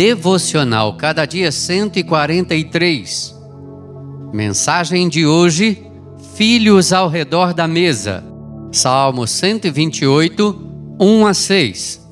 [0.00, 3.38] Devocional Cada Dia 143.
[4.32, 5.86] Mensagem de hoje:
[6.36, 8.24] Filhos ao redor da mesa.
[8.72, 12.08] Salmo 128, 1 a 6.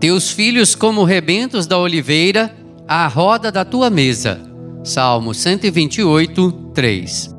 [0.00, 2.56] Teus filhos como rebentos da oliveira,
[2.88, 4.40] à roda da tua mesa.
[4.82, 7.36] Salmo 128, 3.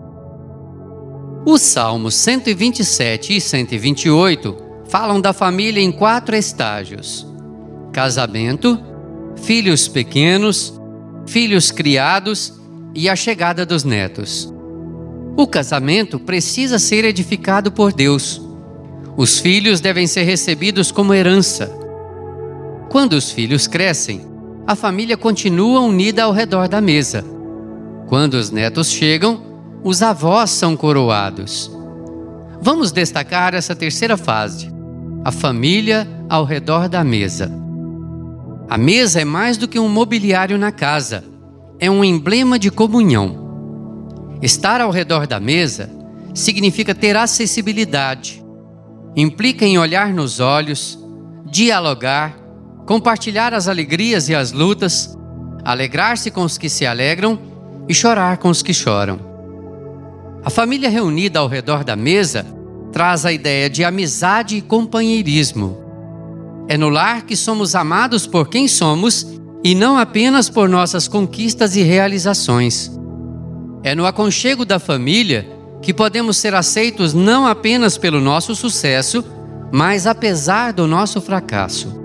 [1.43, 4.55] Os Salmos 127 e 128
[4.87, 7.25] falam da família em quatro estágios:
[7.91, 8.92] casamento,
[9.35, 10.73] filhos pequenos,
[11.27, 12.53] filhos criados
[12.93, 14.53] e a chegada dos netos.
[15.35, 18.41] O casamento precisa ser edificado por Deus.
[19.17, 21.71] Os filhos devem ser recebidos como herança.
[22.89, 24.21] Quando os filhos crescem,
[24.67, 27.25] a família continua unida ao redor da mesa.
[28.07, 29.41] Quando os netos chegam,
[29.83, 31.71] os avós são coroados.
[32.61, 34.71] Vamos destacar essa terceira fase:
[35.25, 37.62] a família ao redor da mesa.
[38.69, 41.23] A mesa é mais do que um mobiliário na casa,
[41.79, 44.39] é um emblema de comunhão.
[44.41, 45.89] Estar ao redor da mesa
[46.33, 48.43] significa ter acessibilidade,
[49.15, 50.97] implica em olhar nos olhos,
[51.45, 52.35] dialogar,
[52.85, 55.17] compartilhar as alegrias e as lutas,
[55.63, 57.39] alegrar-se com os que se alegram
[57.87, 59.19] e chorar com os que choram.
[60.43, 62.45] A família reunida ao redor da mesa
[62.91, 65.82] traz a ideia de amizade e companheirismo
[66.67, 69.27] é no lar que somos amados por quem somos
[69.63, 72.91] e não apenas por nossas conquistas e realizações.
[73.83, 75.47] É no aconchego da família
[75.81, 79.23] que podemos ser aceitos não apenas pelo nosso sucesso,
[79.71, 82.01] mas apesar do nosso fracasso.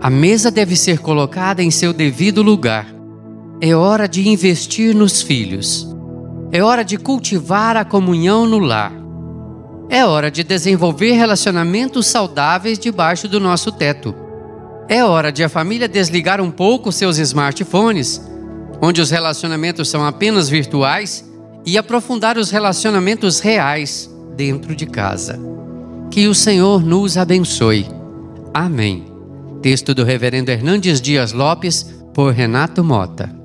[0.00, 2.86] A mesa deve ser colocada em seu devido lugar.
[3.60, 5.88] É hora de investir nos filhos.
[6.52, 8.92] É hora de cultivar a comunhão no lar.
[9.90, 14.14] É hora de desenvolver relacionamentos saudáveis debaixo do nosso teto.
[14.88, 18.20] É hora de a família desligar um pouco seus smartphones,
[18.82, 21.24] onde os relacionamentos são apenas virtuais,
[21.64, 25.38] e aprofundar os relacionamentos reais dentro de casa.
[26.10, 27.86] Que o Senhor nos abençoe.
[28.54, 29.06] Amém.
[29.60, 33.37] Texto do Reverendo Hernandes Dias Lopes, por Renato Mota.